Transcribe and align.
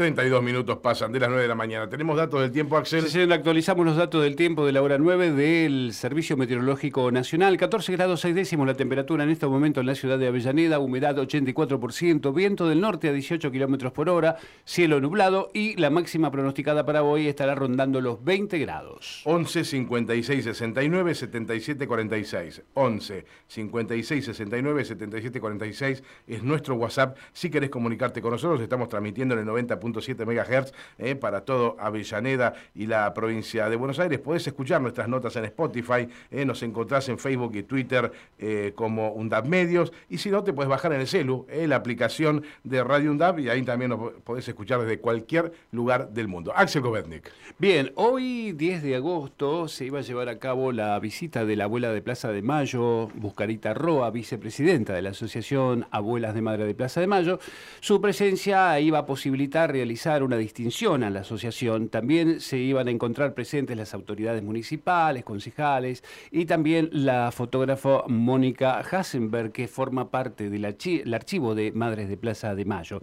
32 0.00 0.42
minutos 0.42 0.78
pasan 0.78 1.12
de 1.12 1.20
las 1.20 1.28
9 1.28 1.42
de 1.42 1.48
la 1.48 1.54
mañana. 1.54 1.86
¿Tenemos 1.86 2.16
datos 2.16 2.40
del 2.40 2.50
tiempo, 2.50 2.78
Axel? 2.78 3.02
Sí, 3.02 3.26
sí, 3.26 3.30
actualizamos 3.30 3.84
los 3.84 3.96
datos 3.96 4.22
del 4.22 4.34
tiempo 4.34 4.64
de 4.64 4.72
la 4.72 4.80
hora 4.80 4.96
9 4.96 5.32
del 5.32 5.92
Servicio 5.92 6.38
Meteorológico 6.38 7.12
Nacional. 7.12 7.58
14 7.58 7.92
grados 7.92 8.22
6 8.22 8.34
décimos 8.34 8.66
la 8.66 8.72
temperatura 8.72 9.24
en 9.24 9.28
este 9.28 9.46
momento 9.46 9.80
en 9.80 9.86
la 9.86 9.94
ciudad 9.94 10.18
de 10.18 10.28
Avellaneda, 10.28 10.78
humedad 10.78 11.16
84%, 11.16 12.34
viento 12.34 12.66
del 12.66 12.80
norte 12.80 13.10
a 13.10 13.12
18 13.12 13.52
kilómetros 13.52 13.92
por 13.92 14.08
hora, 14.08 14.38
cielo 14.64 15.02
nublado 15.02 15.50
y 15.52 15.76
la 15.76 15.90
máxima 15.90 16.30
pronosticada 16.30 16.86
para 16.86 17.02
hoy 17.02 17.26
estará 17.26 17.54
rondando 17.54 18.00
los 18.00 18.24
20 18.24 18.58
grados. 18.58 19.20
11 19.24 19.64
56 19.64 20.44
69 20.44 21.14
77 21.14 21.86
46. 21.86 22.62
11 22.72 23.26
56 23.48 24.24
69 24.24 24.84
77 24.86 25.40
46 25.40 26.02
es 26.26 26.42
nuestro 26.42 26.76
WhatsApp. 26.76 27.18
Si 27.34 27.50
querés 27.50 27.68
comunicarte 27.68 28.22
con 28.22 28.30
nosotros, 28.30 28.62
estamos 28.62 28.88
transmitiendo 28.88 29.34
en 29.34 29.40
el 29.40 29.46
90. 29.46 29.78
7 29.98 30.24
MHz 30.24 30.72
eh, 30.98 31.16
para 31.16 31.40
todo 31.44 31.76
Avellaneda 31.80 32.54
y 32.74 32.86
la 32.86 33.12
provincia 33.14 33.68
de 33.68 33.76
Buenos 33.76 33.98
Aires. 33.98 34.20
Podés 34.20 34.46
escuchar 34.46 34.80
nuestras 34.80 35.08
notas 35.08 35.34
en 35.36 35.44
Spotify, 35.46 36.06
eh, 36.30 36.44
nos 36.44 36.62
encontrás 36.62 37.08
en 37.08 37.18
Facebook 37.18 37.56
y 37.56 37.62
Twitter 37.64 38.12
eh, 38.38 38.72
como 38.76 39.12
UNDAP 39.12 39.46
Medios 39.46 39.92
y 40.08 40.18
si 40.18 40.30
no 40.30 40.44
te 40.44 40.52
puedes 40.52 40.68
bajar 40.68 40.92
en 40.92 41.00
el 41.00 41.08
celu 41.08 41.46
la 41.50 41.76
aplicación 41.76 42.44
de 42.62 42.84
Radio 42.84 43.10
UNDAP 43.10 43.40
y 43.40 43.48
ahí 43.48 43.62
también 43.62 43.90
nos 43.90 44.12
podés 44.22 44.46
escuchar 44.46 44.80
desde 44.80 45.00
cualquier 45.00 45.52
lugar 45.72 46.10
del 46.10 46.28
mundo. 46.28 46.52
Axel 46.54 46.82
Govetnik. 46.82 47.30
Bien, 47.58 47.92
hoy 47.96 48.52
10 48.52 48.82
de 48.82 48.96
agosto 48.96 49.68
se 49.68 49.86
iba 49.86 49.98
a 49.98 50.02
llevar 50.02 50.28
a 50.28 50.38
cabo 50.38 50.72
la 50.72 50.98
visita 50.98 51.44
de 51.44 51.56
la 51.56 51.64
abuela 51.64 51.92
de 51.92 52.02
Plaza 52.02 52.30
de 52.30 52.42
Mayo, 52.42 53.08
Buscarita 53.14 53.74
Roa, 53.74 54.10
vicepresidenta 54.10 54.94
de 54.94 55.02
la 55.02 55.10
Asociación 55.10 55.86
Abuelas 55.90 56.34
de 56.34 56.42
Madre 56.42 56.64
de 56.64 56.74
Plaza 56.74 57.00
de 57.00 57.06
Mayo. 57.06 57.38
Su 57.80 58.00
presencia 58.00 58.78
iba 58.80 58.98
a 58.98 59.06
posibilitar 59.06 59.74
realizar 59.80 60.22
una 60.22 60.36
distinción 60.36 61.02
a 61.02 61.08
la 61.08 61.20
asociación, 61.20 61.88
también 61.88 62.40
se 62.40 62.58
iban 62.58 62.86
a 62.86 62.90
encontrar 62.90 63.32
presentes 63.32 63.78
las 63.78 63.94
autoridades 63.94 64.42
municipales, 64.42 65.24
concejales 65.24 66.04
y 66.30 66.44
también 66.44 66.90
la 66.92 67.32
fotógrafa 67.32 68.04
Mónica 68.06 68.78
Hasenberg, 68.80 69.52
que 69.52 69.68
forma 69.68 70.10
parte 70.10 70.50
del 70.50 70.66
archivo 70.66 71.54
de 71.54 71.72
Madres 71.72 72.10
de 72.10 72.18
Plaza 72.18 72.54
de 72.54 72.66
Mayo. 72.66 73.00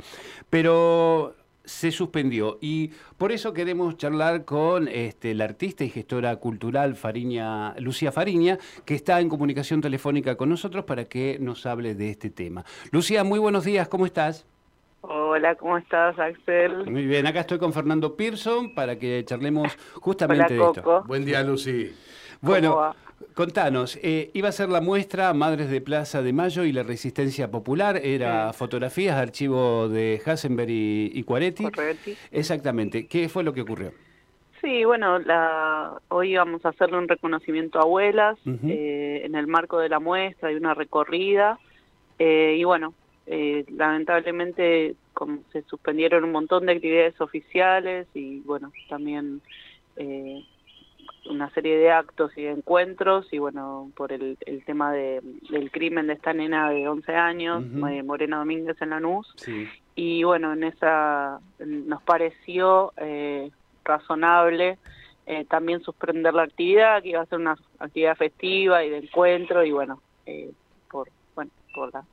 Pero 0.52 1.36
se 1.66 1.92
suspendió 1.92 2.60
y 2.62 2.92
por 3.18 3.32
eso 3.32 3.54
queremos 3.54 3.98
charlar 3.98 4.46
con 4.46 4.88
este, 4.88 5.34
la 5.34 5.46
artista 5.46 5.84
y 5.84 5.90
gestora 5.90 6.36
cultural 6.36 6.96
Fariña, 6.96 7.74
Lucía 7.80 8.12
Fariña, 8.12 8.60
que 8.86 8.94
está 8.94 9.20
en 9.20 9.30
comunicación 9.30 9.82
telefónica 9.82 10.36
con 10.36 10.50
nosotros 10.50 10.86
para 10.86 11.06
que 11.06 11.40
nos 11.42 11.66
hable 11.66 11.96
de 11.96 12.12
este 12.12 12.30
tema. 12.30 12.64
Lucía, 12.92 13.24
muy 13.24 13.40
buenos 13.40 13.66
días, 13.66 13.88
¿cómo 13.88 14.06
estás? 14.06 14.46
Hola, 15.10 15.56
¿cómo 15.56 15.78
estás, 15.78 16.20
Axel? 16.20 16.86
Muy 16.92 17.06
bien, 17.06 17.26
acá 17.26 17.40
estoy 17.40 17.58
con 17.60 17.72
Fernando 17.72 18.18
Pearson 18.18 18.76
para 18.76 19.00
que 19.00 19.24
charlemos 19.24 19.74
justamente 20.02 20.54
de 20.54 20.62
esto. 20.62 21.04
Buen 21.06 21.24
día, 21.24 21.42
Lucy. 21.44 21.96
Bueno, 22.42 22.94
contanos, 23.34 23.98
eh, 24.04 24.32
iba 24.34 24.50
a 24.50 24.52
ser 24.52 24.68
la 24.68 24.82
muestra 24.82 25.34
Madres 25.34 25.70
de 25.70 25.80
Plaza 25.80 26.22
de 26.22 26.34
Mayo 26.34 26.66
y 26.66 26.74
la 26.74 26.84
Resistencia 26.84 27.50
Popular, 27.50 28.02
era 28.04 28.52
fotografías, 28.52 29.16
archivo 29.16 29.88
de 29.88 30.22
Hasenberg 30.26 30.70
y, 30.70 31.12
y 31.14 31.24
Cuaretti. 31.24 31.66
Exactamente, 32.32 33.08
¿qué 33.08 33.30
fue 33.30 33.46
lo 33.46 33.54
que 33.54 33.62
ocurrió? 33.62 33.94
Sí, 34.62 34.84
bueno, 34.84 35.20
la, 35.20 36.02
hoy 36.10 36.36
vamos 36.36 36.66
a 36.66 36.70
hacerle 36.70 36.98
un 36.98 37.08
reconocimiento 37.08 37.80
a 37.80 37.84
abuelas 37.84 38.38
eh, 38.46 39.22
en 39.24 39.36
el 39.36 39.48
marco 39.48 39.80
de 39.80 39.88
la 39.88 40.00
muestra, 40.00 40.50
hay 40.50 40.56
una 40.56 40.74
recorrida, 40.74 41.60
eh, 42.20 42.58
y 42.60 42.64
bueno, 42.66 42.94
eh, 43.28 43.66
lamentablemente 43.70 44.96
como 45.14 45.40
se 45.52 45.62
suspendieron 45.64 46.24
un 46.24 46.32
montón 46.32 46.66
de 46.66 46.74
actividades 46.74 47.20
oficiales 47.20 48.08
y 48.14 48.40
bueno, 48.42 48.72
también 48.90 49.42
eh, 49.96 50.44
una 51.30 51.50
serie 51.52 51.78
de 51.78 51.92
actos 51.92 52.32
y 52.38 52.44
de 52.44 52.52
encuentros 52.52 53.28
y 53.32 53.38
bueno, 53.38 53.92
por 53.96 54.14
el, 54.14 54.38
el 54.46 54.64
tema 54.64 54.92
de, 54.92 55.22
del 55.50 55.72
crimen 55.72 56.08
de 56.08 56.14
esta 56.14 56.34
nena 56.34 56.70
de 56.70 56.88
11 56.88 57.16
años, 57.16 57.66
Morena 57.66 58.38
Domínguez 58.38 58.82
en 58.82 58.92
Lanús. 58.92 59.36
Y 59.96 60.24
bueno, 60.24 60.54
en 60.54 60.64
esa 60.64 61.40
nos 61.60 62.02
pareció 62.04 62.94
eh, 62.98 63.50
razonable 63.84 64.78
eh, 65.26 65.44
también 65.46 65.82
suspender 65.82 66.34
la 66.34 66.44
actividad, 66.44 67.02
que 67.02 67.10
iba 67.10 67.22
a 67.22 67.26
ser 67.26 67.40
una 67.40 67.58
actividad 67.80 68.16
festiva 68.16 68.86
y 68.86 68.90
de 68.90 69.00
encuentro 69.00 69.66
y 69.66 69.72
bueno, 69.72 70.02
eh, 70.26 70.52
por, 70.90 71.10
bueno, 71.36 71.52
por 71.74 71.94
la 71.94 72.06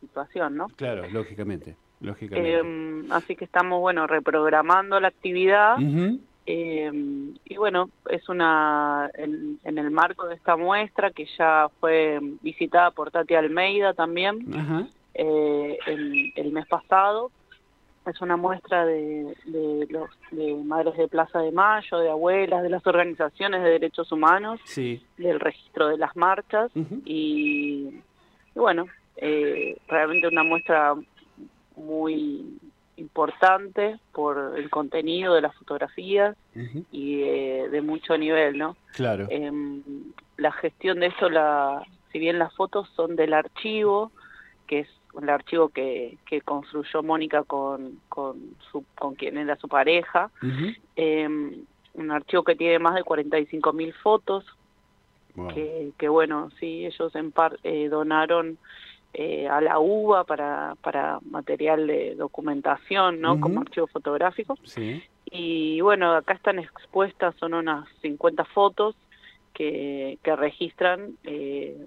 situación, 0.00 0.56
¿no? 0.56 0.68
Claro, 0.76 1.08
lógicamente. 1.10 1.76
lógicamente. 2.00 2.58
Em, 2.58 3.12
así 3.12 3.36
que 3.36 3.44
estamos, 3.44 3.80
bueno, 3.80 4.06
reprogramando 4.06 5.00
la 5.00 5.08
actividad. 5.08 5.76
Em, 6.50 7.34
y 7.44 7.56
bueno, 7.58 7.90
es 8.08 8.26
una, 8.30 9.10
en, 9.14 9.58
el 9.64 9.90
marco 9.90 10.26
de 10.26 10.34
esta 10.34 10.56
muestra 10.56 11.10
que 11.10 11.26
ya 11.36 11.68
fue 11.78 12.18
visitada 12.40 12.90
por 12.90 13.10
Tati 13.10 13.34
Almeida 13.34 13.92
también 13.92 14.46
eh, 15.18 15.78
el, 16.36 16.52
mes 16.52 16.66
pasado, 16.68 17.30
es 18.06 18.20
una 18.20 18.36
muestra 18.36 18.86
de, 18.86 19.36
de, 19.46 19.86
los 19.90 20.08
de 20.30 20.54
madres 20.64 20.96
de 20.96 21.08
Plaza 21.08 21.40
de 21.40 21.50
Mayo, 21.52 21.98
de 21.98 22.08
abuelas, 22.08 22.62
de 22.62 22.70
las 22.70 22.86
organizaciones 22.86 23.62
de 23.62 23.70
derechos 23.70 24.10
humanos, 24.12 24.60
del 24.76 25.40
registro 25.40 25.88
de 25.88 25.98
las 25.98 26.16
marchas 26.16 26.70
y, 27.04 28.00
bueno, 28.54 28.86
eh, 29.20 29.76
realmente 29.88 30.28
una 30.28 30.44
muestra 30.44 30.94
muy 31.76 32.58
importante 32.96 33.98
por 34.12 34.54
el 34.56 34.70
contenido 34.70 35.34
de 35.34 35.40
las 35.40 35.54
fotografías 35.54 36.36
y 36.90 37.22
eh, 37.22 37.68
de 37.70 37.80
mucho 37.80 38.18
nivel, 38.18 38.58
¿no? 38.58 38.76
Claro. 38.94 39.26
Em, 39.30 39.82
la 40.36 40.52
gestión 40.52 41.00
de 41.00 41.06
esto, 41.06 41.30
la, 41.30 41.84
si 42.10 42.18
bien 42.18 42.38
las 42.38 42.54
fotos 42.54 42.88
son 42.96 43.14
del 43.16 43.34
archivo, 43.34 44.10
que 44.66 44.80
es 44.80 44.88
el 45.20 45.28
archivo 45.28 45.68
que, 45.68 46.18
que 46.26 46.40
construyó 46.40 47.02
Mónica 47.02 47.44
con, 47.44 48.00
con, 48.08 48.56
su, 48.70 48.84
con 48.96 49.14
quien 49.14 49.38
era 49.38 49.56
su 49.56 49.68
pareja, 49.68 50.30
em, 50.96 51.64
un 51.94 52.10
archivo 52.10 52.42
que 52.42 52.56
tiene 52.56 52.78
más 52.78 52.94
de 52.94 53.04
45 53.04 53.72
mil 53.72 53.92
fotos, 53.94 54.44
que, 55.54 55.92
que, 55.96 56.08
bueno, 56.08 56.50
sí, 56.58 56.84
ellos 56.84 57.14
en 57.14 57.30
par, 57.30 57.60
eh, 57.62 57.88
donaron 57.88 58.58
eh, 59.20 59.48
a 59.48 59.60
la 59.60 59.80
UBA 59.80 60.22
para, 60.22 60.76
para 60.80 61.18
material 61.28 61.88
de 61.88 62.14
documentación, 62.14 63.20
¿no? 63.20 63.40
Como 63.40 63.62
archivo 63.62 63.88
fotográfico. 63.88 64.56
Sí. 64.62 65.02
Y 65.28 65.80
bueno, 65.80 66.14
acá 66.14 66.34
están 66.34 66.60
expuestas, 66.60 67.34
son 67.40 67.54
unas 67.54 67.88
50 68.00 68.44
fotos 68.44 68.94
que, 69.52 70.18
que 70.22 70.36
registran 70.36 71.16
eh, 71.24 71.84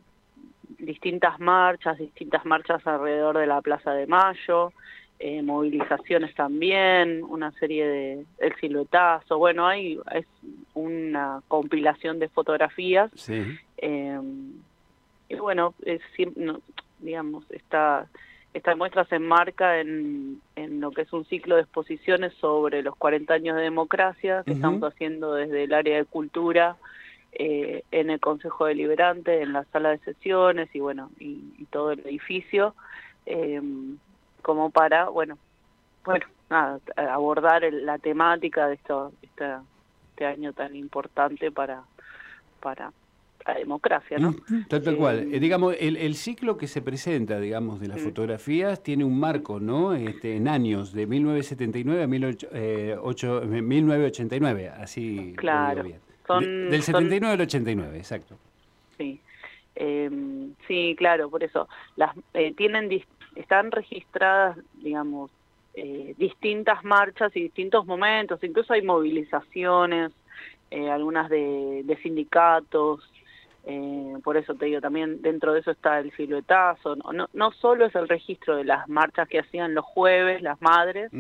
distintas 0.78 1.40
marchas, 1.40 2.00
distintas 2.00 2.44
marchas 2.44 2.86
alrededor 2.86 3.38
de 3.38 3.48
la 3.48 3.62
Plaza 3.62 3.94
de 3.94 4.08
Mayo, 4.08 4.74
eh, 5.18 5.42
movilizaciones 5.42 6.36
también, 6.36 7.24
una 7.24 7.54
serie 7.54 7.88
de 7.88 8.26
el 8.40 8.56
siluetazo, 8.60 9.38
bueno, 9.38 9.66
hay 9.66 9.98
es 10.14 10.26
una 10.74 11.42
compilación 11.48 12.20
de 12.20 12.28
fotografías. 12.28 13.10
Sí. 13.16 13.42
Eh, 13.78 14.20
y 15.30 15.36
bueno, 15.36 15.74
es, 15.86 16.02
digamos, 17.02 17.46
esta, 17.50 18.08
esta 18.54 18.76
muestra 18.76 19.06
se 19.06 19.16
enmarca 19.16 19.80
en, 19.80 20.42
en 20.56 20.82
lo 20.82 20.92
que 20.92 21.02
es 21.02 21.14
un 21.14 21.26
ciclo 21.26 21.56
de 21.56 21.62
exposiciones 21.62 22.34
sobre 22.36 22.84
los 22.84 22.96
40 22.96 23.34
años 23.34 23.56
de 23.56 23.64
democracia 23.64 24.44
que 24.46 24.54
estamos 24.54 24.84
haciendo 24.84 25.34
desde 25.34 25.64
el 25.64 25.74
área 25.74 25.98
de 25.98 26.06
cultura 26.06 26.78
eh, 27.34 27.84
en 27.92 28.10
el 28.10 28.20
Consejo 28.20 28.66
Deliberante, 28.66 29.42
en 29.42 29.54
la 29.54 29.64
sala 29.66 29.90
de 29.90 30.00
sesiones 30.00 30.70
y 30.74 30.80
bueno, 30.80 31.10
y, 31.20 31.66
todo 31.72 31.94
el 31.94 32.02
edificio, 32.02 32.76
eh, 33.26 33.62
como 34.42 34.70
para, 34.70 35.08
bueno, 35.08 35.38
bueno, 36.04 36.26
nada, 36.50 36.80
abordar 36.98 37.64
la 37.72 37.98
temática 38.00 38.68
de 38.68 38.74
esto, 38.76 39.14
este 39.22 40.26
año 40.26 40.52
tan 40.52 40.76
importante 40.76 41.52
para, 41.52 41.84
para 42.60 42.92
la 43.46 43.54
democracia, 43.56 44.18
¿no? 44.18 44.34
Tal, 44.68 44.98
cual. 44.98 45.34
Eh, 45.34 45.40
digamos, 45.40 45.76
el, 45.80 45.96
el, 45.98 46.16
ciclo 46.16 46.58
que 46.58 46.68
se 46.68 46.82
presenta, 46.82 47.40
digamos, 47.40 47.80
de 47.80 47.88
las 47.88 48.02
fotografías 48.02 48.82
tiene 48.84 49.04
un 49.04 49.20
marco, 49.20 49.60
¿no? 49.60 49.94
Este, 49.94 50.36
en 50.36 50.48
años, 50.48 50.94
de 50.94 51.08
1979 51.08 52.04
a 52.04 52.08
1989, 52.08 54.64
eh, 54.64 54.70
así 54.70 55.34
claro. 55.38 55.84
bien. 55.84 56.00
del 56.70 56.82
79 56.82 57.34
al 57.34 57.42
89, 57.42 57.98
exacto. 57.98 58.38
Sí. 58.98 59.20
Em, 59.76 60.54
sí, 60.68 60.96
claro, 60.98 61.30
por 61.30 61.44
eso. 61.44 61.68
Las 61.96 62.16
eh, 62.34 62.54
tienen 62.56 62.90
están 63.36 63.72
registradas, 63.72 64.58
digamos, 64.82 65.32
distintas 66.18 66.84
marchas 66.84 67.34
y 67.34 67.44
distintos 67.44 67.86
momentos, 67.86 68.44
incluso 68.44 68.74
hay 68.74 68.82
movilizaciones, 68.82 70.12
algunas 70.70 71.30
de, 71.30 71.84
de 71.86 71.96
sindicatos, 72.04 73.10
Eh, 73.66 74.14
por 74.24 74.38
eso 74.38 74.56
te 74.56 74.66
digo, 74.66 74.82
también 74.82 75.22
dentro 75.22 75.54
de 75.54 75.60
eso 75.60 75.72
está 75.72 76.00
el 76.00 76.12
siluetazo. 76.14 76.96
No, 76.96 77.30
no, 77.32 77.52
solo 77.52 77.86
es 77.86 77.96
el 77.96 78.08
registro 78.08 78.56
de 78.56 78.64
las 78.64 78.88
marchas 78.90 79.28
que 79.28 79.40
hacían 79.40 79.76
los 79.76 79.86
jueves 79.86 80.42
las 80.42 80.62
madres, 80.62 81.12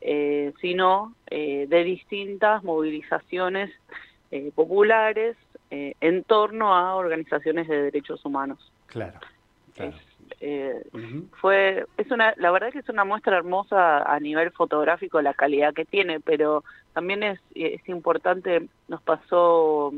eh, 0.00 0.52
sino 0.60 1.14
eh, 1.28 1.66
de 1.68 1.84
distintas 1.84 2.62
movilizaciones 2.62 3.70
populares 4.54 5.36
en 5.70 6.22
torno 6.22 6.76
a 6.76 6.94
organizaciones 6.94 7.66
de 7.66 7.82
derechos 7.82 8.24
humanos. 8.24 8.72
Claro. 8.86 9.18
fue 11.40 11.84
es 11.96 12.10
una 12.12 12.34
la 12.36 12.52
verdad 12.52 12.70
que 12.70 12.78
es 12.78 12.88
una 12.88 13.04
muestra 13.04 13.36
hermosa 13.36 14.02
a 14.02 14.20
nivel 14.20 14.52
fotográfico 14.52 15.20
la 15.20 15.34
calidad 15.34 15.74
que 15.74 15.84
tiene 15.84 16.20
pero 16.20 16.62
también 16.94 17.24
es, 17.24 17.40
es 17.54 17.86
importante 17.88 18.68
nos 18.86 19.02
pasó 19.02 19.92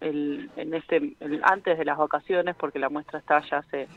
el, 0.00 0.50
en 0.56 0.74
este 0.74 1.16
antes 1.42 1.78
de 1.78 1.84
las 1.84 1.98
vacaciones 1.98 2.56
porque 2.56 2.78
la 2.78 2.88
muestra 2.88 3.18
está 3.18 3.40
ya 3.48 3.58
hace 3.58 3.88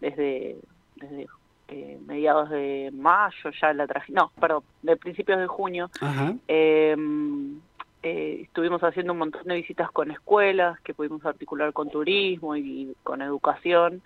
desde 0.00 0.56
desde 0.96 1.26
eh, 1.68 1.98
mediados 2.06 2.50
de 2.50 2.90
mayo 2.92 3.50
ya 3.60 3.72
la 3.72 3.86
traje 3.86 4.12
no 4.12 4.32
perdón 4.40 4.62
de 4.82 4.96
principios 4.96 5.38
de 5.38 5.46
junio 5.46 5.90
em, 6.48 7.60
eh, 8.02 8.40
estuvimos 8.42 8.82
haciendo 8.82 9.12
un 9.12 9.18
montón 9.18 9.44
de 9.44 9.56
visitas 9.56 9.90
con 9.90 10.10
escuelas 10.10 10.80
que 10.80 10.94
pudimos 10.94 11.24
articular 11.26 11.72
con 11.72 11.90
turismo 11.90 12.56
y, 12.56 12.94
con 13.02 13.20
educación 13.20 14.02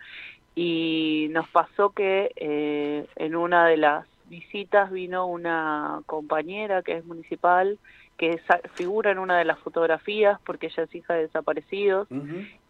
y 0.56 1.28
nos 1.30 1.48
pasó 1.48 1.90
que 1.90 2.32
eh, 2.36 3.06
en 3.16 3.36
una 3.36 3.66
de 3.66 3.76
las 3.76 4.06
visitas 4.28 4.90
vino 4.90 5.26
una 5.26 6.00
compañera 6.06 6.82
que 6.82 6.96
es 6.96 7.04
municipal 7.04 7.78
que 8.16 8.40
figura 8.74 9.10
en 9.10 9.18
una 9.18 9.38
de 9.38 9.44
las 9.44 9.58
fotografías 9.58 10.38
porque 10.44 10.66
ella 10.66 10.84
es 10.84 10.94
hija 10.94 11.14
de 11.14 11.22
desaparecidos 11.22 12.08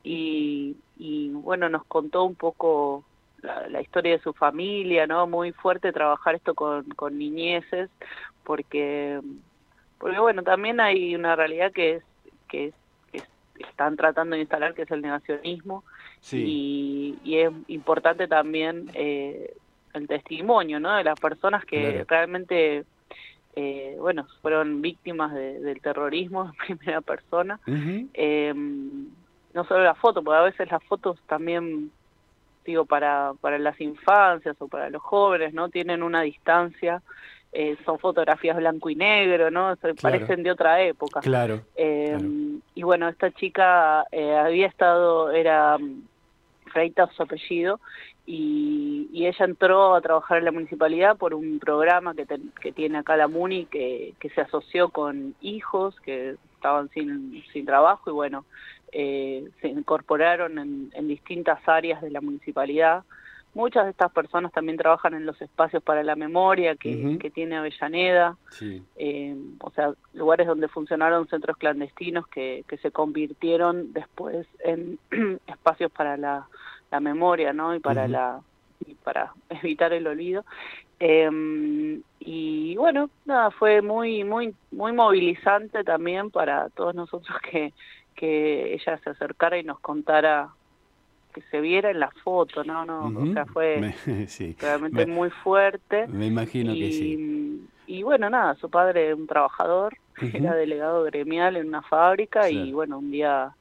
y, 0.03 0.77
bueno, 1.33 1.69
nos 1.69 1.85
contó 1.85 2.25
un 2.25 2.35
poco 2.35 3.05
la, 3.43 3.81
historia 3.81 4.13
de 4.13 4.23
su 4.23 4.33
familia, 4.33 5.07
¿no? 5.07 5.27
Muy 5.27 5.53
fuerte 5.53 5.93
trabajar 5.93 6.35
esto 6.35 6.55
con, 6.55 6.85
con 6.91 7.19
niñeces 7.19 7.91
porque, 8.43 9.21
porque 9.99 10.19
bueno, 10.19 10.43
también 10.43 10.81
hay 10.81 11.15
una 11.15 11.37
realidad 11.37 11.73
que 11.73 11.97
es, 11.97 12.05
que 12.49 12.73
están 13.59 13.97
tratando 13.97 14.35
de 14.35 14.43
instalar, 14.43 14.75
que 14.75 14.83
es 14.83 14.91
el 14.91 15.03
negacionismo, 15.03 15.85
y, 16.33 17.17
es 17.27 17.51
importante 17.69 18.27
también 18.27 18.91
eh, 18.95 19.55
el 19.93 20.09
testimonio, 20.09 20.81
¿no? 20.81 20.95
De 20.97 21.05
las 21.05 21.19
personas 21.21 21.65
que 21.65 22.05
realmente 22.09 22.85
eh, 23.57 23.97
bueno, 23.99 24.27
fueron 24.43 24.83
víctimas 24.83 25.33
del 25.33 25.81
terrorismo 25.81 26.45
en 26.47 26.53
primera 26.79 27.01
persona. 27.01 27.61
Em, 27.67 29.07
no 29.53 29.65
solo 29.65 29.85
la 29.85 29.95
foto, 29.95 30.23
porque 30.23 30.39
a 30.39 30.43
veces 30.43 30.71
las 30.71 30.83
fotos 30.85 31.19
también, 31.29 31.93
digo, 32.65 32.85
para, 32.85 33.33
para 33.41 33.59
las 33.59 33.81
infancias 33.81 34.57
o 34.59 34.67
para 34.67 34.91
los 34.91 35.03
jóvenes, 35.03 35.55
¿no? 35.55 35.69
Tienen 35.69 36.03
una 36.03 36.23
distancia, 36.23 37.03
eh, 37.53 37.77
son 37.85 38.01
fotografías 38.01 38.57
blanco 38.57 38.91
y 38.91 38.97
negro, 38.97 39.53
¿no? 39.53 39.77
Se 39.77 39.95
parecen 39.95 40.43
de 40.43 40.51
otra 40.51 40.83
época. 40.83 41.21
Claro, 41.21 41.61
em, 41.77 42.61
Y 42.75 42.83
bueno, 42.83 43.09
esta 43.09 43.31
chica 43.31 44.05
eh, 44.11 44.35
había 44.37 44.67
estado, 44.67 45.31
era 45.31 45.79
Freita 46.75 47.09
su 47.17 47.23
apellido, 47.23 47.81
y, 48.27 49.09
ella 49.27 49.45
entró 49.47 49.95
a 49.95 50.03
trabajar 50.03 50.39
en 50.39 50.45
la 50.45 50.53
municipalidad 50.53 51.17
por 51.17 51.33
un 51.33 51.59
programa 51.59 52.15
que, 52.15 52.27
que 52.61 52.73
tiene 52.73 52.99
acá 52.99 53.17
la 53.17 53.29
MUNI 53.29 53.67
que, 53.67 54.15
se 54.35 54.41
asoció 54.41 54.91
con 54.91 55.35
hijos 55.41 55.99
que 56.01 56.37
estaban 56.57 56.91
sin, 56.91 57.43
sin 57.53 57.65
trabajo 57.65 58.11
y 58.11 58.13
bueno, 58.13 58.45
eh, 58.93 59.49
se 59.61 59.69
incorporaron 59.69 60.59
en, 60.59 60.91
en, 60.95 61.09
distintas 61.09 61.61
áreas 61.67 62.03
de 62.03 62.11
la 62.11 62.21
municipalidad. 62.21 63.05
Muchas 63.55 63.85
de 63.85 63.91
estas 63.93 64.13
personas 64.13 64.53
también 64.53 64.77
trabajan 64.77 65.15
en 65.15 65.27
los 65.27 65.41
espacios 65.41 65.83
para 65.83 66.03
la 66.03 66.17
memoria 66.17 66.75
que, 66.75 67.19
que 67.21 67.31
tiene 67.31 67.57
Avellaneda, 67.57 68.37
eh, 68.97 69.37
o 69.61 69.71
sea, 69.71 69.93
lugares 70.13 70.47
donde 70.47 70.69
funcionaron 70.69 71.29
centros 71.29 71.57
clandestinos 71.57 72.27
que, 72.27 72.65
que 72.67 72.79
se 72.79 72.91
convirtieron 72.91 73.93
después 73.93 74.47
en 74.59 74.99
espacios 75.47 75.93
para 75.93 76.17
la 76.17 76.49
la 76.95 77.01
memoria, 77.01 77.53
¿no? 77.53 77.75
Y 77.75 77.81
para 77.81 78.07
la 78.07 78.41
para 79.03 79.33
evitar 79.51 79.93
el 79.93 80.07
olvido. 80.07 80.45
Em, 81.01 82.03
y 82.21 82.77
bueno, 82.77 83.11
nada, 83.25 83.51
fue 83.51 83.83
muy 83.83 84.23
muy 84.23 84.55
muy 84.71 84.93
movilizante 84.93 85.83
también 85.83 86.31
para 86.31 86.69
todos 86.71 86.95
nosotros 86.95 87.37
que 87.51 87.73
que 88.15 88.75
ella 88.75 88.97
se 88.99 89.11
acercara 89.11 89.59
y 89.59 89.65
nos 89.65 89.81
contara 89.81 90.51
que 91.35 91.43
se 91.51 91.61
viera 91.61 91.91
en 91.91 92.01
la 92.01 92.11
foto, 92.23 92.63
¿no? 92.65 92.87
no 92.87 93.09
O 93.09 93.33
sea, 93.33 93.45
fue 93.45 93.95
realmente 94.61 95.05
muy 95.05 95.31
fuerte. 95.31 96.07
Me 96.07 96.27
imagino 96.27 96.73
que 96.73 96.93
sí. 96.93 97.69
Y 97.87 98.03
bueno, 98.03 98.31
nada, 98.31 98.55
su 98.55 98.71
padre 98.71 99.13
un 99.13 99.27
trabajador, 99.27 99.99
era 100.33 100.55
delegado 100.55 101.03
gremial 101.03 101.57
en 101.57 101.69
una 101.69 101.83
fábrica 101.83 102.49
y 102.49 102.73
bueno, 102.73 102.99
un 102.99 103.11
día 103.11 103.53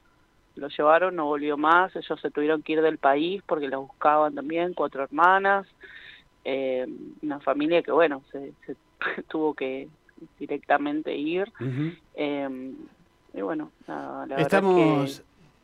lo 0.56 0.68
llevaron, 0.70 1.16
no 1.16 1.26
volvió 1.26 1.58
más, 1.58 1.96
ellos 1.96 2.22
se 2.22 2.30
tuvieron 2.30 2.62
que 2.62 2.74
ir 2.74 2.82
del 2.82 3.00
país 3.00 3.42
porque 3.46 3.68
lo 3.68 3.82
buscaban 3.82 4.36
también, 4.36 4.74
cuatro 4.74 5.04
hermanas, 5.04 5.68
eh, 6.46 6.88
una 7.24 7.40
familia 7.40 7.82
que 7.82 7.92
bueno, 7.92 8.22
se, 8.32 8.54
tuvo 9.28 9.56
que 9.56 9.90
directamente 10.40 11.16
ir. 11.16 11.52
eh, 12.16 12.74
y 13.34 13.42
bueno, 13.42 13.72
la 13.88 14.36
Estamos... 14.38 15.24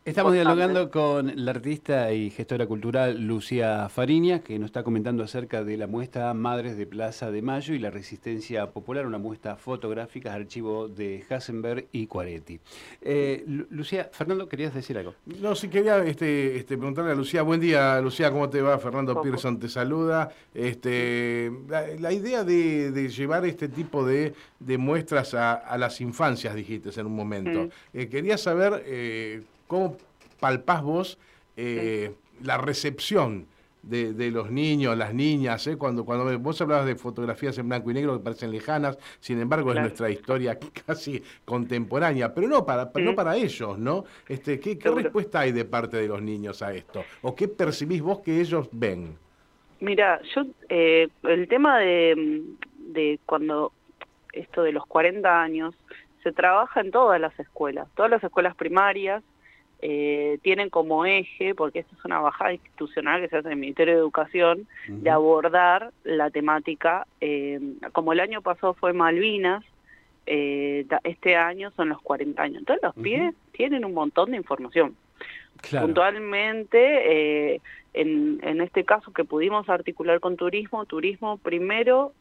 Estamos 0.09 0.33
dialogando 0.33 0.89
con 0.89 1.31
la 1.35 1.51
artista 1.51 2.11
y 2.11 2.31
gestora 2.31 2.65
cultural 2.65 3.21
Lucía 3.21 3.87
Fariña, 3.89 4.39
que 4.39 4.57
nos 4.57 4.69
está 4.69 4.81
comentando 4.81 5.23
acerca 5.23 5.63
de 5.63 5.77
la 5.77 5.85
muestra 5.85 6.33
Madres 6.33 6.77
de 6.77 6.87
Plaza 6.87 7.29
de 7.29 7.43
Mayo 7.43 7.75
y 7.75 7.79
la 7.79 7.91
Resistencia 7.91 8.71
Popular, 8.71 9.05
una 9.05 9.19
muestra 9.19 9.55
fotográfica, 9.55 10.33
archivo 10.33 10.87
de 10.87 11.23
Hasenberg 11.29 11.89
y 11.91 12.07
Cuaretti. 12.07 12.59
Eh, 13.03 13.45
Lucía, 13.69 14.09
Fernando, 14.11 14.49
¿querías 14.49 14.73
decir 14.73 14.97
algo? 14.97 15.13
No, 15.27 15.53
sí, 15.53 15.67
quería 15.67 16.03
este, 16.03 16.57
este, 16.57 16.75
preguntarle 16.75 17.11
a 17.11 17.15
Lucía. 17.15 17.43
Buen 17.43 17.59
día, 17.59 18.01
Lucía, 18.01 18.31
¿cómo 18.31 18.49
te 18.49 18.63
va? 18.63 18.79
Fernando 18.79 19.21
Pearson 19.21 19.59
te 19.59 19.69
saluda. 19.69 20.31
Este, 20.55 21.51
la, 21.99 22.11
idea 22.11 22.43
de, 22.43 23.09
llevar 23.15 23.45
este 23.45 23.67
tipo 23.67 24.03
de, 24.03 24.33
muestras 24.59 25.35
a, 25.35 25.77
las 25.77 26.01
infancias, 26.01 26.55
dijiste 26.55 26.89
en 26.99 27.05
un 27.05 27.15
momento. 27.15 27.65
Mm. 27.65 27.69
Eh, 27.93 28.09
quería 28.09 28.39
saber... 28.39 28.83
Eh, 28.87 29.43
¿Cómo 29.69 29.97
palpás 30.39 30.81
vos 30.81 31.19
eh, 31.55 32.15
la 32.41 32.57
recepción 32.57 33.45
de, 33.83 34.31
los 34.31 34.49
niños, 34.49 34.97
las 34.97 35.13
niñas, 35.13 35.67
eh? 35.67 35.77
cuando, 35.77 36.03
cuando 36.05 36.39
vos 36.39 36.59
hablabas 36.59 36.87
de 36.87 36.95
fotografías 36.95 37.55
en 37.59 37.69
blanco 37.69 37.91
y 37.91 37.93
negro 37.93 38.17
que 38.17 38.23
parecen 38.23 38.49
lejanas, 38.49 38.97
sin 39.19 39.39
embargo 39.39 39.71
es 39.71 39.79
nuestra 39.79 40.09
historia 40.09 40.57
casi 40.87 41.21
contemporánea, 41.45 42.33
pero 42.33 42.47
no 42.47 42.65
para, 42.65 42.89
no 42.95 43.13
para 43.13 43.35
ellos, 43.37 43.77
¿no? 43.77 44.05
Este, 44.27 44.59
¿qué, 44.59 44.79
respuesta 44.89 45.41
hay 45.41 45.51
de 45.51 45.65
parte 45.65 45.97
de 45.97 46.07
los 46.07 46.19
niños 46.19 46.63
a 46.63 46.73
esto? 46.73 47.03
¿O 47.21 47.35
qué 47.35 47.47
percibís 47.47 48.01
vos 48.01 48.21
que 48.21 48.41
ellos 48.41 48.67
ven? 48.71 49.19
Mira, 49.81 50.19
yo, 50.33 50.45
eh, 50.67 51.09
el 51.21 51.47
tema 51.47 51.77
de, 51.77 52.41
de 52.75 53.19
cuando 53.27 53.71
esto 54.33 54.63
de 54.63 54.71
los 54.71 54.87
40 54.87 55.41
años, 55.41 55.75
se 56.23 56.31
trabaja 56.31 56.81
en 56.81 56.89
todas 56.89 57.21
las 57.21 57.39
escuelas, 57.39 57.87
todas 57.95 58.09
las 58.09 58.23
escuelas 58.23 58.55
primarias, 58.55 59.23
eh, 59.81 60.39
tienen 60.41 60.69
como 60.69 61.05
eje, 61.05 61.55
porque 61.55 61.79
esto 61.79 61.95
es 61.97 62.03
una 62.03 62.19
bajada 62.19 62.53
institucional 62.53 63.21
que 63.21 63.29
se 63.29 63.37
hace 63.37 63.47
en 63.47 63.53
el 63.53 63.59
Ministerio 63.59 63.93
de 63.93 63.99
Educación, 63.99 64.67
de 64.87 65.09
abordar 65.09 65.91
la 66.03 66.29
temática, 66.29 67.07
eh, 67.21 67.59
como 67.93 68.11
el 68.11 68.19
año 68.19 68.41
pasado 68.41 68.73
fue 68.73 68.91
Malvinas, 68.91 69.63
eh, 70.25 70.85
este 71.03 71.37
año 71.37 71.71
son 71.77 71.89
los 71.89 72.01
40 72.01 72.43
años. 72.43 72.59
Entonces 72.59 72.83
los 72.83 72.95
pies 72.95 73.33
tienen 73.53 73.85
un 73.85 73.93
montón 73.93 74.31
de 74.31 74.37
información. 74.37 74.95
Puntualmente, 75.71 77.61
en, 77.93 78.39
en 78.41 78.61
este 78.61 78.83
caso 78.85 79.11
que 79.11 79.25
pudimos 79.25 79.67
articular 79.69 80.19
con 80.19 80.37
turismo, 80.37 80.85
turismo 80.85 81.37
primero 81.37 82.13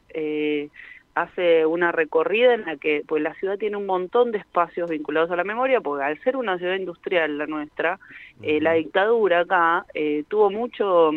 hace 1.21 1.65
una 1.65 1.91
recorrida 1.91 2.53
en 2.53 2.65
la 2.65 2.77
que 2.77 3.03
pues 3.07 3.21
la 3.21 3.33
ciudad 3.35 3.57
tiene 3.57 3.77
un 3.77 3.85
montón 3.85 4.31
de 4.31 4.37
espacios 4.37 4.89
vinculados 4.89 5.29
a 5.31 5.35
la 5.35 5.43
memoria, 5.43 5.81
porque 5.81 6.03
al 6.03 6.21
ser 6.23 6.37
una 6.37 6.57
ciudad 6.57 6.75
industrial 6.75 7.37
la 7.37 7.45
nuestra, 7.45 7.99
eh, 8.41 8.61
la 8.61 8.73
dictadura 8.73 9.41
acá 9.41 9.85
eh, 9.93 10.23
tuvo 10.27 10.49
mucho, 10.49 11.11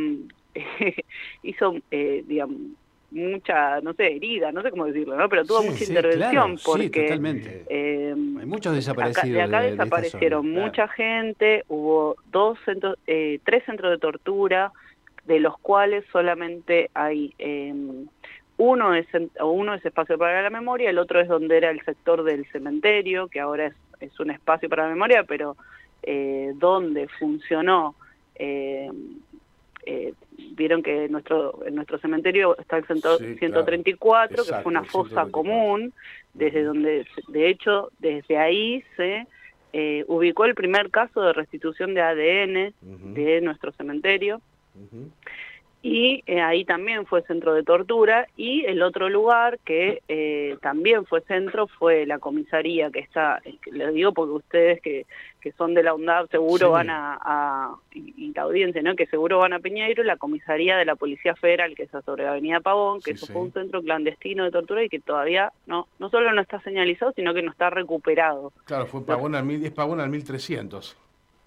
hizo, 1.42 1.76
eh, 1.90 2.25
digamos, 2.26 2.56
mucha, 3.11 3.80
no 3.82 3.92
sé, 3.92 4.16
herida, 4.16 4.50
no 4.52 4.62
sé 4.62 4.71
cómo 4.71 4.87
decirlo, 4.87 5.16
¿no? 5.16 5.28
Pero 5.28 5.44
tuvo 5.44 5.62
mucha 5.62 5.85
intervención 5.85 6.56
porque... 6.64 7.12
Hay 7.12 8.47
muchos 8.47 8.75
desaparecidos. 8.75 9.42
Acá, 9.42 9.61
de 9.61 9.68
acá 9.68 9.71
desaparecieron 9.71 10.50
mucha 10.50 10.88
gente, 10.88 11.64
hubo 11.68 12.16
dos 12.30 12.59
centros, 12.64 12.99
tres 13.04 13.64
centros 13.66 13.90
de 13.92 13.99
tortura, 13.99 14.73
de 15.26 15.38
los 15.40 15.59
cuales 15.59 16.04
solamente 16.11 16.90
hay 16.94 17.35
em, 17.38 18.06
uno 18.62 18.95
es, 18.95 19.07
uno 19.40 19.75
es 19.75 19.85
espacio 19.85 20.16
para 20.16 20.40
la 20.40 20.50
memoria, 20.50 20.88
el 20.88 20.99
otro 20.99 21.21
es 21.21 21.26
donde 21.26 21.57
era 21.57 21.71
el 21.71 21.85
sector 21.85 22.23
del 22.23 22.47
cementerio, 22.52 23.26
que 23.26 23.40
ahora 23.40 23.66
es, 23.66 23.75
es 23.99 24.21
un 24.21 24.31
espacio 24.31 24.69
para 24.69 24.85
la 24.85 24.90
memoria, 24.90 25.25
pero 25.25 25.57
eh, 26.04 26.52
donde 26.54 27.09
funcionó, 27.09 27.97
eh, 28.37 28.88
eh, 29.85 30.14
vieron 30.52 30.81
que 30.81 31.09
nuestro, 31.09 31.66
en 31.66 31.75
nuestro 31.75 31.99
cementerio 31.99 32.57
está 32.57 32.76
el 32.76 32.87
134, 32.87 34.45
que 34.45 34.54
fue 34.62 34.71
una 34.71 34.85
fosa 34.85 35.26
común, 35.28 35.92
desde 36.33 36.62
donde, 36.62 37.04
de 37.26 37.49
hecho, 37.49 37.90
desde 37.99 38.38
ahí 38.38 38.85
se 38.97 39.26
ubicó 40.07 40.45
el 40.45 40.54
primer 40.54 40.90
caso 40.90 41.21
de 41.23 41.33
restitución 41.33 41.95
de 41.95 42.02
ADN 42.02 43.14
de 43.14 43.40
nuestro 43.40 43.73
cementerio 43.73 44.40
y 45.83 46.23
eh, 46.27 46.41
ahí 46.41 46.65
también 46.65 47.07
fue 47.07 47.23
centro 47.23 47.55
de 47.55 47.65
tortura 47.65 48.29
y 48.37 48.65
el 48.67 48.83
otro 48.83 49.09
lugar 49.09 49.59
que 49.65 50.01
eh, 50.07 50.57
también 50.62 51.05
fue 51.07 51.23
centro 51.23 51.67
fue 51.67 52.07
la 52.07 52.21
comisaría 52.21 52.91
que 52.93 53.01
está, 53.01 53.43
les 53.67 53.93
digo 53.93 54.12
porque 54.12 54.33
ustedes 54.33 54.81
que, 54.81 55.07
que 55.41 55.51
son 55.53 55.75
de 55.75 55.83
la 55.83 55.93
UNDAP 55.93 56.31
seguro 56.31 56.71
van 56.71 56.89
a, 56.89 57.75
y, 57.93 58.33
la 58.33 58.43
audiencia, 58.43 58.81
¿no? 58.81 58.95
que 58.95 59.07
seguro 59.07 59.39
van 59.39 59.55
a 59.55 59.59
Piñeiro, 59.59 60.05
la 60.05 60.17
comisaría 60.17 60.77
de 60.77 60.85
la 60.85 60.95
Policía 60.95 61.35
Federal 61.35 61.75
que 61.75 61.83
está 61.83 62.01
sobre 62.03 62.25
la 62.25 62.31
Avenida 62.31 62.61
Pavón, 62.61 63.01
que 63.01 63.11
eso 63.11 63.27
fue 63.27 63.43
un 63.43 63.53
centro 63.53 63.83
clandestino 63.83 64.45
de 64.45 64.53
tortura 64.53 64.85
y 64.85 64.89
que 64.89 65.01
todavía 65.01 65.53
no 65.67 65.89
no 65.99 66.11
solo 66.11 66.33
no 66.33 66.41
está 66.41 66.61
señalizado, 66.61 67.12
sino 67.12 67.35
que 67.35 67.43
no 67.43 67.51
está 67.51 67.71
recuperado. 67.71 68.53
Claro, 68.67 68.87
fue 68.87 69.05
Pavón 69.05 69.35
al, 69.35 69.51
es 69.51 69.73
Pavón 69.73 70.01
al 70.01 70.11
1300 70.11 70.97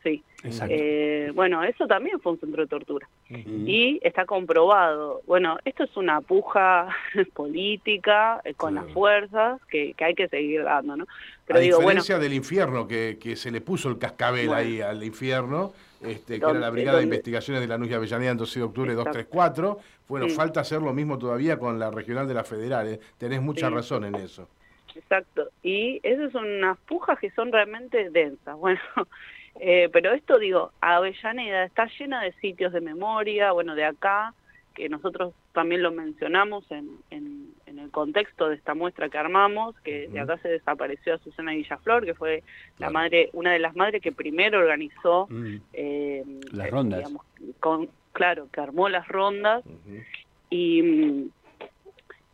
sí. 0.06 0.24
Eh, 0.70 1.32
bueno, 1.34 1.64
eso 1.64 1.88
también 1.88 2.20
fue 2.20 2.34
un 2.34 2.40
centro 2.40 2.62
de 2.62 2.68
tortura. 2.68 3.10
Y 3.30 4.00
está 4.04 4.26
comprobado. 4.26 5.22
Bueno, 5.26 5.58
esto 5.66 5.84
es 5.84 5.98
una 5.98 6.22
puja 6.22 6.88
política 7.34 8.42
eh, 8.44 8.54
con 8.54 8.76
las 8.76 8.86
fuerzas 8.92 9.60
que, 9.68 9.96
hay 10.00 10.14
que 10.14 10.28
seguir 10.28 10.64
dando, 10.64 10.96
¿no? 10.96 11.08
Pero 11.48 11.60
A 11.60 11.62
digo, 11.62 11.80
diferencia 11.80 12.20
del 12.20 12.34
infierno, 12.34 12.88
que, 12.88 13.18
que, 13.20 13.36
se 13.36 13.50
le 13.50 13.62
puso 13.62 13.90
el 13.90 13.98
cascabel 13.98 14.54
ahí 14.54 14.82
al 14.82 15.04
infierno, 15.04 15.74
este, 16.02 16.40
que 16.40 16.46
era 16.46 16.54
la 16.54 16.70
Brigada 16.70 17.00
de 17.00 17.06
Investigaciones 17.06 17.62
de 17.62 17.68
la 17.68 17.78
Nuya 17.78 17.98
Avellaneda 17.98 18.32
en 18.32 18.38
12 18.38 18.60
de 18.60 18.66
octubre 18.66 18.92
Exacto. 18.92 19.20
234. 19.20 19.80
Bueno, 20.08 20.30
falta 20.30 20.60
hacer 20.60 20.82
lo 20.82 20.94
mismo 20.94 21.18
todavía 21.18 21.58
con 21.58 21.80
la 21.80 21.90
regional 21.90 22.28
de 22.28 22.34
las 22.36 22.48
federales. 22.48 23.00
Tenés 23.18 23.42
mucha 23.42 23.70
razón 23.70 24.06
en 24.06 24.16
eso. 24.16 24.48
Exacto. 24.96 25.50
Y 25.62 26.00
esas 26.04 26.32
son 26.32 26.46
unas 26.46 26.78
pujas 26.80 27.20
que 27.20 27.32
son 27.32 27.52
realmente 27.52 28.10
densas. 28.10 28.56
Bueno, 28.66 28.80
eh, 29.60 29.90
pero 29.92 30.14
esto, 30.14 30.38
digo, 30.38 30.72
Avellaneda 30.82 31.64
está 31.64 31.88
llena 31.98 32.22
de 32.22 32.34
sitios 32.34 32.74
de 32.74 32.82
memoria, 32.82 33.52
bueno, 33.52 33.76
de 33.76 33.86
acá, 33.86 34.34
que 34.74 34.90
nosotros 34.90 35.34
también 35.54 35.82
lo 35.82 35.92
mencionamos 35.92 36.70
en, 36.72 36.90
en, 37.10 37.54
el 37.66 37.92
contexto 37.92 38.48
de 38.48 38.56
esta 38.56 38.74
muestra 38.74 39.10
que 39.10 39.18
armamos, 39.18 39.76
que 39.82 40.08
de 40.08 40.20
acá 40.20 40.38
se 40.38 40.48
desapareció 40.48 41.16
a 41.16 41.18
Susana 41.18 41.52
Villaflor, 41.52 42.06
que 42.06 42.14
fue 42.14 42.42
la 42.80 42.90
madre, 42.90 43.30
una 43.34 43.52
de 43.52 43.60
las 43.60 43.76
madres 43.76 44.02
que 44.02 44.14
primero 44.14 44.60
organizó 44.60 45.28
mm. 45.30 45.56
eh, 45.74 46.24
las 46.52 46.72
rondas. 46.72 47.00
Digamos, 47.00 47.26
con, 47.60 47.90
claro, 48.14 48.48
que 48.52 48.62
armó 48.62 48.88
las 48.88 49.08
rondas 49.10 49.64
y, 50.50 51.30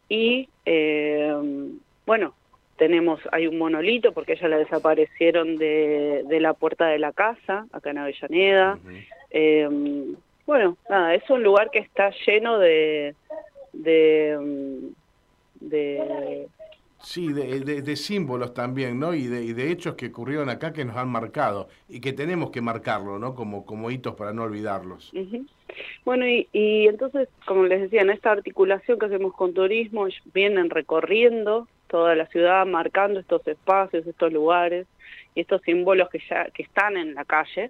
y 0.09 0.47
eh, 0.65 1.00
tenemos, 2.91 3.21
hay 3.31 3.47
un 3.47 3.57
monolito 3.57 4.11
porque 4.11 4.33
ella 4.33 4.49
la 4.49 4.57
desaparecieron 4.57 5.55
de, 5.55 6.25
de 6.27 6.39
la 6.41 6.53
puerta 6.53 6.87
de 6.87 6.99
la 6.99 7.13
casa, 7.13 7.65
acá 7.71 7.91
en 7.91 7.99
Avellaneda. 7.99 8.77
Em, 9.29 10.17
bueno, 10.45 10.77
nada, 10.89 11.15
es 11.15 11.27
un 11.29 11.41
lugar 11.41 11.71
que 11.71 11.79
está 11.79 12.11
lleno 12.25 12.59
de... 12.59 13.15
de, 13.71 14.91
de 15.61 16.47
Sí, 17.03 17.33
de, 17.33 17.81
de, 17.81 17.95
símbolos 17.95 18.53
también, 18.53 18.99
¿no? 18.99 19.15
Y 19.15 19.25
de, 19.25 19.43
y 19.43 19.53
de 19.53 19.71
hechos 19.71 19.95
que 19.95 20.07
ocurrieron 20.07 20.49
acá 20.49 20.71
que 20.71 20.85
nos 20.85 20.97
han 20.97 21.09
marcado 21.09 21.67
y 21.89 21.99
que 21.99 22.13
tenemos 22.13 22.51
que 22.51 22.61
marcarlo, 22.61 23.17
¿no? 23.17 23.33
Como, 23.33 23.65
como 23.65 23.89
hitos 23.89 24.13
para 24.13 24.33
no 24.33 24.43
olvidarlos. 24.43 25.11
Bueno, 26.05 26.27
y, 26.27 26.47
y 26.53 26.87
entonces, 26.87 27.27
como 27.47 27.63
les 27.63 27.81
decía, 27.81 28.01
en 28.01 28.11
esta 28.11 28.31
articulación 28.31 28.99
que 28.99 29.07
hacemos 29.07 29.33
con 29.33 29.55
turismo, 29.55 30.05
vienen 30.31 30.69
recorriendo 30.69 31.67
toda 31.91 32.15
la 32.15 32.25
ciudad 32.27 32.65
marcando 32.65 33.19
estos 33.19 33.45
espacios, 33.45 34.07
estos 34.07 34.31
lugares 34.31 34.87
y 35.35 35.41
estos 35.41 35.61
símbolos 35.63 36.09
que 36.09 36.21
ya 36.29 36.45
que 36.51 36.63
están 36.63 36.95
en 36.95 37.13
la 37.13 37.25
calle 37.25 37.69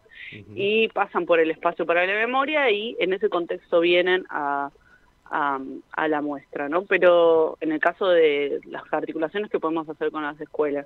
y 0.56 0.88
pasan 0.90 1.26
por 1.26 1.40
el 1.40 1.50
espacio 1.50 1.88
para 1.88 2.06
la 2.06 2.14
memoria 2.14 2.70
y 2.70 2.96
en 3.00 3.14
ese 3.14 3.30
contexto 3.30 3.80
vienen 3.80 4.24
a, 4.30 4.70
a, 5.32 6.08
la 6.08 6.22
muestra, 6.22 6.70
¿no? 6.70 6.84
Pero 6.84 7.58
en 7.62 7.72
el 7.72 7.80
caso 7.80 8.10
de 8.10 8.60
las 8.66 8.84
articulaciones 8.92 9.50
que 9.50 9.60
podemos 9.60 9.90
hacer 9.90 10.12
con 10.12 10.22
las 10.22 10.40
escuelas. 10.40 10.86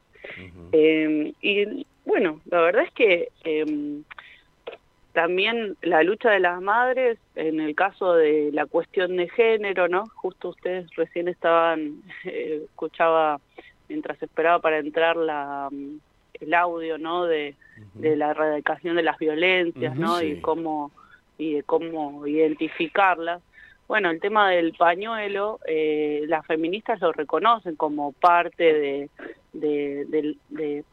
Eh, 0.71 1.33
y 1.41 1.85
bueno, 2.05 2.39
la 2.49 2.61
verdad 2.61 2.83
es 2.83 2.93
que 2.93 3.29
eh, 3.43 4.01
también 5.15 5.77
la 5.81 6.03
lucha 6.03 6.29
de 6.29 6.41
las 6.41 6.61
madres, 6.61 7.17
en 7.35 7.61
el 7.61 7.73
caso 7.73 8.13
de 8.15 8.51
la 8.51 8.65
cuestión 8.65 9.15
de 9.15 9.29
género, 9.29 9.87
¿no? 9.87 10.03
Justo 10.13 10.49
ustedes 10.49 10.93
recién 10.95 11.29
estaban, 11.29 12.03
eh, 12.25 12.63
escuchaba 12.65 13.39
mientras 13.87 14.21
esperaba 14.21 14.59
para 14.59 14.77
entrar 14.77 15.15
la, 15.15 15.69
mm, 15.71 15.97
el 16.41 16.53
audio, 16.53 16.97
¿no? 16.97 17.25
De, 17.25 17.55
de 17.93 18.15
la 18.17 18.31
erradicación 18.31 18.97
de 18.97 19.03
las 19.03 19.17
violencias, 19.17 19.95
¿no? 19.95 20.21
Y 20.21 20.41
cómo 20.41 20.91
y 21.37 21.55
de 21.55 21.63
cómo 21.63 22.27
identificarlas. 22.27 23.41
Bueno, 23.87 24.09
el 24.09 24.19
tema 24.19 24.49
del 24.49 24.73
pañuelo, 24.73 25.59
eh, 25.65 26.23
las 26.27 26.45
feministas 26.45 26.99
lo 26.99 27.13
reconocen 27.13 27.75
como 27.75 28.11
parte 28.11 28.63
de, 28.63 29.09
de, 29.53 30.35
de, 30.49 30.83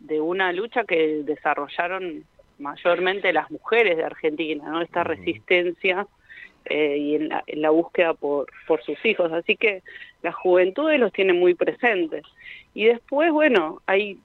de 0.00 0.20
una 0.20 0.52
lucha 0.52 0.84
que 0.84 1.22
desarrollaron 1.24 2.24
mayormente 2.62 3.32
las 3.32 3.50
mujeres 3.50 3.96
de 3.96 4.04
Argentina, 4.04 4.64
¿no? 4.68 4.80
Esta 4.80 5.04
resistencia 5.04 6.06
eh, 6.64 6.96
y 6.96 7.14
en 7.16 7.28
la, 7.28 7.42
en 7.46 7.60
la, 7.60 7.70
búsqueda 7.70 8.14
por, 8.14 8.46
por 8.66 8.82
sus 8.82 9.04
hijos. 9.04 9.32
Así 9.32 9.56
que 9.56 9.82
la 10.22 10.32
juventud 10.32 10.90
los 10.94 11.12
tiene 11.12 11.32
muy 11.32 11.54
presentes. 11.54 12.24
Y 12.72 12.84
después, 12.84 13.30
bueno, 13.32 13.82
hay 13.86 14.18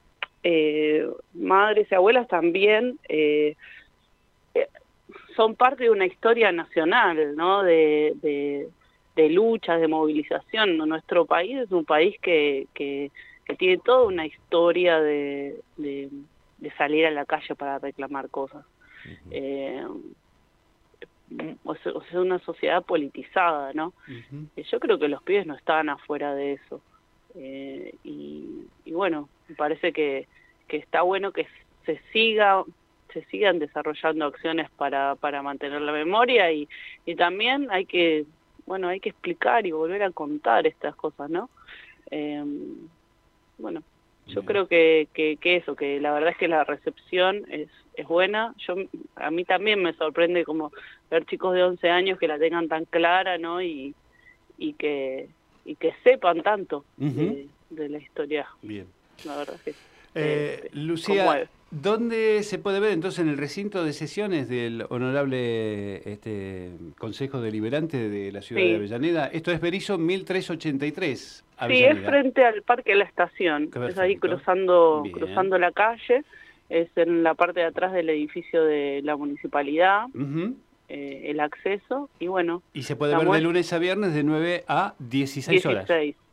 eh, 0.43 1.05
madres 1.33 1.87
y 1.91 1.95
abuelas 1.95 2.27
también 2.27 2.99
eh, 3.09 3.55
son 5.35 5.55
parte 5.55 5.83
de 5.83 5.91
una 5.91 6.05
historia 6.05 6.51
nacional, 6.51 7.35
¿no? 7.35 7.63
De, 7.63 8.13
de, 8.21 8.67
de 9.15 9.29
luchas, 9.29 9.79
de 9.79 9.87
movilización. 9.87 10.77
Nuestro 10.77 11.25
país 11.25 11.57
es 11.57 11.71
un 11.71 11.85
país 11.85 12.17
que, 12.21 12.67
que, 12.73 13.11
que 13.45 13.55
tiene 13.55 13.77
toda 13.77 14.05
una 14.05 14.25
historia 14.25 14.99
de, 14.99 15.61
de 15.77 16.09
de 16.57 16.71
salir 16.71 17.05
a 17.05 17.11
la 17.11 17.25
calle 17.25 17.55
para 17.55 17.79
reclamar 17.79 18.29
cosas. 18.29 18.65
eh, 19.31 19.85
o, 21.63 21.75
sea, 21.75 22.21
una 22.21 22.39
sociedad 22.39 22.83
politizada, 22.83 23.73
¿no? 23.73 23.93
Yo 24.55 24.79
creo 24.79 24.97
que 24.97 25.07
los 25.07 25.21
pibes 25.23 25.45
no 25.45 25.55
estaban 25.55 25.89
afuera 25.89 26.33
de 26.33 26.53
eso. 26.53 26.81
Eh, 27.35 27.93
y, 28.03 28.65
y, 28.85 28.91
bueno, 28.93 29.29
me 29.47 29.55
parece 29.55 29.91
que, 29.91 30.27
que 30.67 30.77
está 30.77 31.01
bueno 31.01 31.31
que 31.31 31.47
se 31.85 31.99
siga 32.11 32.63
se 33.13 33.23
sigan 33.25 33.57
desarrollando 33.57 34.25
acciones 34.25 34.69
para, 34.71 35.15
para 35.15 35.41
mantener 35.41 35.81
la 35.81 35.93
memoria 35.93 36.51
y, 36.51 36.67
y 37.05 37.15
también 37.15 37.67
hay 37.71 37.85
que 37.85 38.25
bueno 38.65 38.89
hay 38.89 38.99
que 38.99 39.09
explicar 39.09 39.65
y 39.65 39.71
volver 39.71 40.03
a 40.03 40.11
contar 40.11 40.67
estas 40.67 40.95
cosas 40.95 41.29
no 41.29 41.49
eh, 42.11 42.43
bueno 43.57 43.81
yo 44.27 44.43
creo 44.43 44.67
que, 44.67 45.07
que, 45.13 45.37
eso, 45.55 45.75
que 45.75 45.99
la 45.99 46.11
verdad 46.11 46.31
es 46.31 46.37
que 46.37 46.47
la 46.47 46.63
recepción 46.63 47.45
es, 47.49 47.69
es 47.95 48.07
buena. 48.07 48.53
Yo 48.57 48.75
A 49.15 49.31
mí 49.31 49.45
también 49.45 49.81
me 49.81 49.93
sorprende 49.93 50.43
como 50.43 50.71
ver 51.09 51.25
chicos 51.25 51.53
de 51.53 51.63
11 51.63 51.89
años 51.89 52.19
que 52.19 52.27
la 52.27 52.37
tengan 52.37 52.67
tan 52.67 52.85
clara, 52.85 53.37
¿no? 53.37 53.61
Y, 53.61 53.95
y, 54.57 54.73
que, 54.73 55.29
y 55.65 55.75
que 55.75 55.93
sepan 56.03 56.43
tanto 56.43 56.85
de, 56.97 57.47
la 57.69 57.97
historia. 57.97 58.47
Bien. 58.61 58.87
La 59.25 59.37
verdad 59.37 59.59
que... 59.63 59.73
Eh, 60.15 60.69
Lucía, 60.73 61.47
¿dónde 61.71 62.43
se 62.43 62.59
puede 62.59 62.79
ver 62.79 62.91
entonces 62.91 63.19
en 63.19 63.29
el 63.29 63.37
recinto 63.37 63.83
de 63.83 63.93
sesiones 63.93 64.49
del 64.49 64.85
honorable 64.89 65.97
este, 66.09 66.71
Consejo 66.97 67.41
Deliberante 67.41 68.09
de 68.09 68.31
la 68.31 68.41
ciudad 68.41 68.61
de 68.61 68.75
Avellaneda? 68.75 69.27
Esto 69.27 69.51
es 69.51 69.61
Berizo 69.61 69.97
1383. 69.97 71.43
Sí, 71.67 71.83
es 71.83 71.99
frente 71.99 72.45
al 72.45 72.61
Parque 72.61 72.91
de 72.91 72.97
la 72.97 73.05
Estación, 73.05 73.69
es 73.87 73.97
ahí 73.97 74.17
cruzando, 74.17 75.03
cruzando 75.11 75.57
la 75.57 75.71
calle, 75.71 76.23
es 76.69 76.89
en 76.95 77.23
la 77.23 77.33
parte 77.33 77.61
de 77.61 77.65
atrás 77.65 77.93
del 77.93 78.09
edificio 78.09 78.63
de 78.63 79.01
la 79.03 79.15
municipalidad. 79.15 80.05
Eh, 80.89 81.31
el 81.31 81.41
acceso 81.41 82.09
y 82.17 82.27
bueno. 82.27 82.63
Y 82.73 82.83
se 82.83 82.95
puede 82.95 83.17
ver 83.17 83.27
de 83.27 83.41
lunes 83.41 83.73
a 83.73 83.77
viernes 83.77 84.13
de 84.13 84.23
9 84.23 84.63
a 84.69 84.93
16 84.99 85.65
horas. 85.65 85.85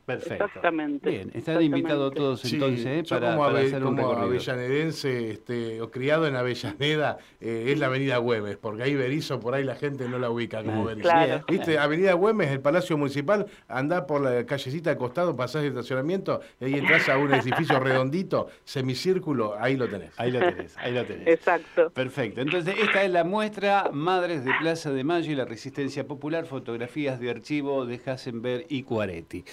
Perfecto. 0.05 0.45
Exactamente. 0.45 1.11
Bien, 1.11 1.31
están 1.35 1.63
invitados 1.63 2.13
todos 2.15 2.45
entonces 2.53 2.87
eh, 2.87 3.05
para, 3.09 3.37
como, 3.37 3.45
hacer 3.45 3.77
un 3.77 3.83
como 3.97 3.97
recorrido. 4.03 4.23
avellanedense 4.25 5.31
este, 5.31 5.81
o 5.81 5.91
criado 5.91 6.27
en 6.27 6.37
Avellaneda, 6.37 7.19
eh, 7.41 7.67
es 7.69 7.79
la 7.79 7.87
Avenida 7.87 8.19
Güemes, 8.19 8.57
porque 8.59 8.83
ahí 8.83 8.95
Berizo, 8.95 9.41
por 9.41 9.55
ahí 9.55 9.65
la 9.65 9.75
gente 9.77 10.09
no 10.09 10.19
la 10.19 10.31
ubica 10.31 10.63
como 10.63 10.83
Ah, 10.83 10.87
Berizo. 10.87 11.09
Claro. 11.09 11.45
¿Viste? 11.49 11.79
Avenida 11.79 12.13
Güemes, 12.15 12.51
el 12.51 12.61
Palacio 12.61 12.99
Municipal, 12.99 13.47
andá 13.69 14.07
por 14.07 14.21
la 14.21 14.45
callecita 14.45 14.91
al 14.91 14.99
costado, 14.99 15.35
pasás 15.37 15.63
el 15.63 15.69
estacionamiento, 15.71 16.41
y 16.61 16.67
ahí 16.67 16.75
entras 16.75 17.09
a 17.09 17.17
un 17.17 17.33
edificio 17.33 17.81
redondito, 17.81 18.49
semicírculo, 18.65 19.57
ahí 19.59 19.77
lo 19.77 19.89
tenés. 19.89 20.13
Ahí 20.19 20.31
lo 20.31 20.41
tenés, 20.41 20.77
ahí 20.79 20.93
lo 20.93 21.05
tenés. 21.05 21.27
Exacto. 21.29 21.91
Perfecto. 21.91 22.41
Entonces, 22.41 22.75
esta 22.79 23.03
es 23.05 23.11
la 23.11 23.25
muestra 23.25 23.91
Madres 23.93 24.45
de 24.45 24.53
Plaza 24.61 24.93
de 24.93 25.03
Mayo 25.05 25.33
y 25.33 25.35
la 25.35 25.45
Resistencia 25.45 26.07
Popular, 26.07 26.45
fotografías 26.47 27.19
de 27.21 27.31
archivo 27.31 27.87
de 27.87 28.01
Hasenberg 28.05 28.67
y 28.69 28.83
Cuaretti. 28.83 29.45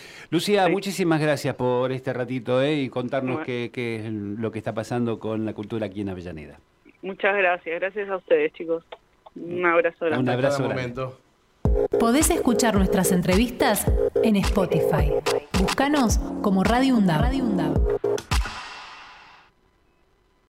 Lucía, 0.42 0.66
Sí. 0.66 0.72
muchísimas 0.72 1.22
gracias 1.22 1.54
por 1.54 1.92
este 1.92 2.14
ratito 2.14 2.64
eh, 2.64 2.76
y 2.82 2.90
contarnos 2.90 3.36
Bueno. 3.36 3.46
qué, 3.46 3.70
qué 3.72 3.98
es 3.98 4.12
lo 4.12 4.52
que 4.52 4.58
está 4.58 4.74
pasando 4.74 5.20
con 5.20 5.46
la 5.46 5.54
cultura 5.54 5.86
aquí 5.86 6.02
en 6.02 6.10
Avellaneda. 6.10 6.58
Muchas 7.04 7.36
gracias. 7.38 7.80
Gracias 7.80 8.10
a 8.10 8.18
ustedes, 8.18 8.52
chicos. 8.54 8.84
Un 9.36 9.64
abrazo 9.64 10.06
grande. 10.06 10.20
Un 10.24 10.30
abrazo 10.30 10.64
grande. 10.64 10.76
momento. 10.76 11.18
Podés 12.00 12.32
escuchar 12.32 12.76
nuestras 12.76 13.12
entrevistas 13.12 13.86
en 14.24 14.36
Spotify. 14.38 15.12
Búscanos 15.60 16.18
como 16.42 16.64
Radio 16.64 16.96
UNDAB. 16.98 17.22
Radio 17.22 17.44
UNDAB. 17.44 18.01